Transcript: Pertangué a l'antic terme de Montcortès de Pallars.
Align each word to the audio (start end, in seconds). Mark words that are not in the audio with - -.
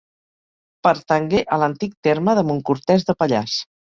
Pertangué 0.87 1.41
a 1.45 1.59
l'antic 1.63 1.93
terme 2.07 2.35
de 2.39 2.45
Montcortès 2.47 3.07
de 3.11 3.17
Pallars. 3.21 3.59